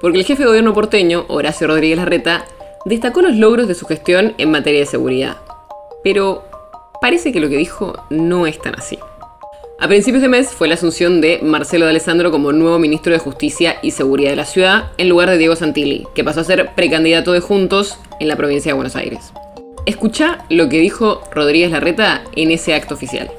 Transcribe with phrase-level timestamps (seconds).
[0.00, 2.44] Porque el jefe de gobierno porteño, Horacio Rodríguez Larreta,
[2.84, 5.36] destacó los logros de su gestión en materia de seguridad.
[6.04, 6.44] Pero
[7.00, 8.98] parece que lo que dijo no es tan así.
[9.78, 13.18] A principios de mes fue la asunción de Marcelo de Alessandro como nuevo ministro de
[13.18, 16.70] Justicia y Seguridad de la ciudad, en lugar de Diego Santilli, que pasó a ser
[16.74, 19.32] precandidato de Juntos en la provincia de Buenos Aires.
[19.84, 23.30] Escucha lo que dijo Rodríguez Larreta en ese acto oficial.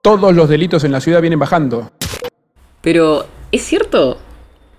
[0.00, 1.90] Todos los delitos en la ciudad vienen bajando.
[2.80, 4.16] Pero, ¿es cierto?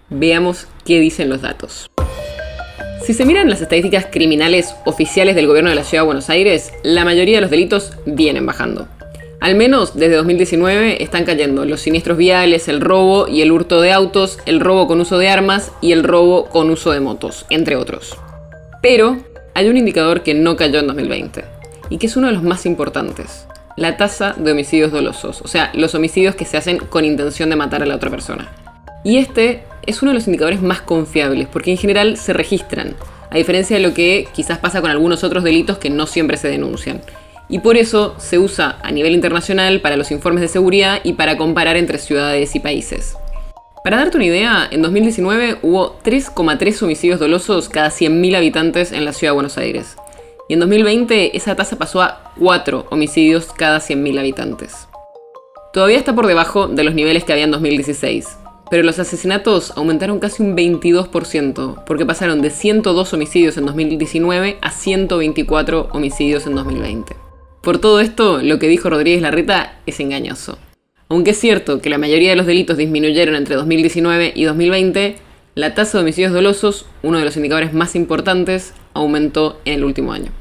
[0.10, 1.90] Veamos qué dicen los datos.
[3.04, 6.74] Si se miran las estadísticas criminales oficiales del gobierno de la Ciudad de Buenos Aires,
[6.84, 8.88] la mayoría de los delitos vienen bajando.
[9.40, 13.92] Al menos desde 2019 están cayendo los siniestros viales, el robo y el hurto de
[13.92, 17.76] autos, el robo con uso de armas y el robo con uso de motos, entre
[17.76, 18.18] otros.
[18.82, 19.18] Pero
[19.54, 21.46] hay un indicador que no cayó en 2020
[21.90, 23.46] y que es uno de los más importantes,
[23.78, 27.56] la tasa de homicidios dolosos, o sea, los homicidios que se hacen con intención de
[27.56, 28.50] matar a la otra persona.
[29.04, 32.96] Y este es uno de los indicadores más confiables porque en general se registran,
[33.30, 36.48] a diferencia de lo que quizás pasa con algunos otros delitos que no siempre se
[36.48, 37.02] denuncian
[37.50, 41.36] y por eso se usa a nivel internacional para los informes de seguridad y para
[41.36, 43.18] comparar entre ciudades y países.
[43.84, 49.14] Para darte una idea, en 2019 hubo 3,3 homicidios dolosos cada 100.000 habitantes en la
[49.14, 49.96] ciudad de Buenos Aires.
[50.48, 54.88] Y en 2020 esa tasa pasó a 4 homicidios cada 100.000 habitantes.
[55.74, 58.28] Todavía está por debajo de los niveles que había en 2016,
[58.70, 64.72] pero los asesinatos aumentaron casi un 22%, porque pasaron de 102 homicidios en 2019 a
[64.72, 67.16] 124 homicidios en 2020.
[67.62, 70.58] Por todo esto, lo que dijo Rodríguez Larreta es engañoso.
[71.10, 75.16] Aunque es cierto que la mayoría de los delitos disminuyeron entre 2019 y 2020,
[75.56, 80.14] la tasa de homicidios dolosos, uno de los indicadores más importantes, aumentó en el último
[80.14, 80.32] año.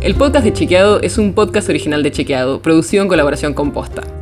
[0.00, 4.21] El podcast de Chequeado es un podcast original de Chequeado, producido en colaboración con Posta.